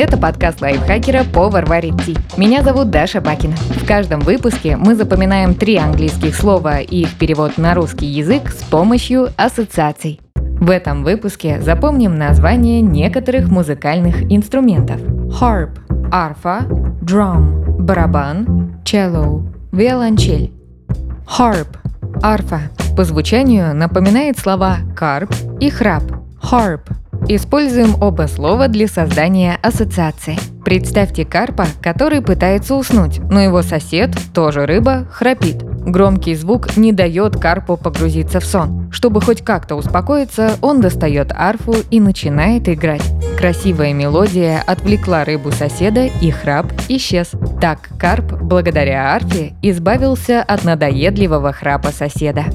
[0.00, 2.16] Это подкаст лайфхакера «Повар варит ти».
[2.36, 3.56] Меня зовут Даша Бакина.
[3.56, 8.62] В каждом выпуске мы запоминаем три английских слова и их перевод на русский язык с
[8.62, 10.20] помощью ассоциаций.
[10.36, 15.00] В этом выпуске запомним название некоторых музыкальных инструментов.
[15.40, 15.80] Harp–
[16.12, 16.60] арфа,
[17.02, 20.52] drum– барабан, cello– виолончель.
[21.26, 21.76] Harp–
[22.22, 22.60] арфа.
[22.96, 26.04] По звучанию напоминает слова «карп» и «храп».
[26.40, 26.82] Harp
[27.30, 30.38] Используем оба слова для создания ассоциации.
[30.64, 35.62] Представьте карпа, который пытается уснуть, но его сосед, тоже рыба, храпит.
[35.62, 38.90] Громкий звук не дает карпу погрузиться в сон.
[38.90, 43.04] Чтобы хоть как-то успокоиться, он достает арфу и начинает играть.
[43.36, 47.32] Красивая мелодия отвлекла рыбу соседа, и храп исчез.
[47.60, 52.46] Так карп, благодаря арфе, избавился от надоедливого храпа соседа.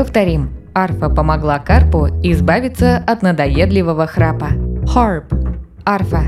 [0.00, 0.48] Повторим.
[0.72, 4.46] Арфа помогла карпу избавиться от надоедливого храпа.
[4.94, 5.24] Harp–
[5.84, 6.22] арфа.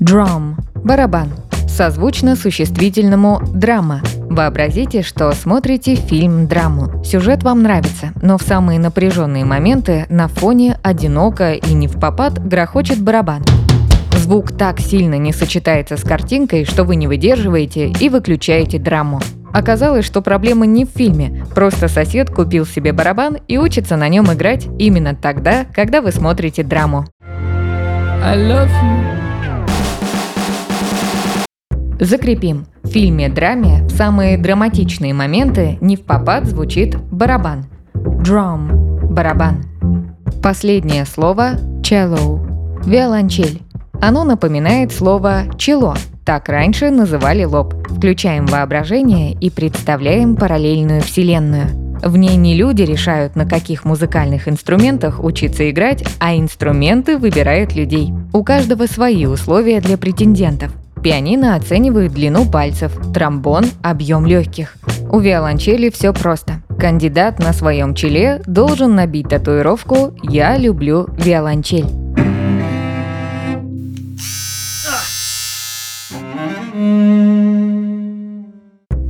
[0.00, 1.28] Drum– барабан.
[1.68, 4.00] Созвучно существительному «драма».
[4.30, 7.04] Вообразите, что смотрите фильм-драму.
[7.04, 12.42] Сюжет вам нравится, но в самые напряженные моменты на фоне одиноко и не в попад
[12.42, 13.44] грохочет барабан.
[14.16, 19.20] Звук так сильно не сочетается с картинкой, что вы не выдерживаете и выключаете драму.
[19.52, 24.32] Оказалось, что проблема не в фильме, просто сосед купил себе барабан и учится на нем
[24.32, 27.06] играть именно тогда, когда вы смотрите драму.
[28.22, 29.10] I love you.
[32.00, 32.64] Закрепим.
[32.82, 37.66] В фильме-драме в самые драматичные моменты не в попад звучит барабан.
[37.94, 39.64] Drum– барабан.
[40.42, 42.40] Последнее слово– cello–
[42.86, 43.60] виолончель.
[44.00, 47.74] Оно напоминает слово «чело», так раньше называли лоб.
[47.96, 51.68] Включаем воображение и представляем параллельную вселенную.
[52.02, 58.12] В ней не люди решают, на каких музыкальных инструментах учиться играть, а инструменты выбирают людей.
[58.32, 60.72] У каждого свои условия для претендентов.
[61.02, 64.76] Пианино оценивают длину пальцев, тромбон– объем легких.
[65.10, 66.62] У виолончели все просто.
[66.78, 71.99] Кандидат на своем челе должен набить татуировку «Я люблю виолончель».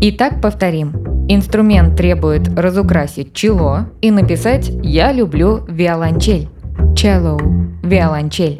[0.02, 1.26] Итак, повторим.
[1.28, 6.48] Инструмент требует разукрасить чело и написать «Я люблю виолончель».
[6.94, 7.38] Cello–
[7.82, 8.56] виолончель.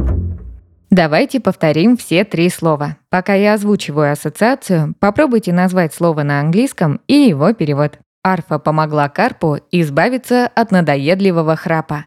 [0.91, 2.99] Давайте повторим все три слова.
[3.09, 7.99] Пока я озвучиваю ассоциацию, попробуйте назвать слово на английском и его перевод.
[8.23, 12.05] Арфа помогла карпу избавиться от надоедливого храпа.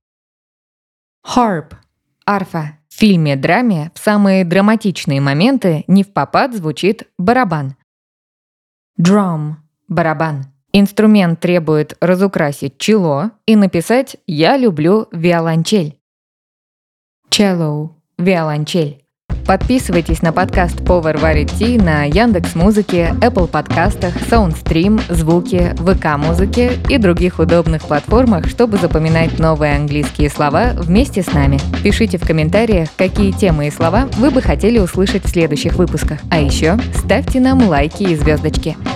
[1.25, 1.73] Harp–
[2.27, 2.77] арфа.
[2.88, 7.75] В фильме-драме в самые драматичные моменты не в попад звучит барабан–
[9.03, 9.56] Drum–
[9.90, 10.46] барабан.
[10.72, 16.00] Инструмент требует разукрасить чело и написать «Я люблю виолончель».
[17.30, 19.03] Cello– виолончель.
[19.46, 26.97] Подписывайтесь на подкаст варит ти на Яндекс Музыке, Apple подкастах, Soundstream, Звуки, ВК Музыке и
[26.97, 31.59] других удобных платформах, чтобы запоминать новые английские слова вместе с нами.
[31.84, 36.19] Пишите в комментариях, какие темы и слова вы бы хотели услышать в следующих выпусках.
[36.31, 38.78] А еще ставьте нам лайки и звездочки.